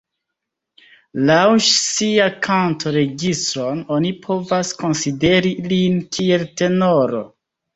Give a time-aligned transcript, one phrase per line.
[1.29, 7.23] Laŭ sia kanto-registron, oni povas konsideri lin kiel tenoro.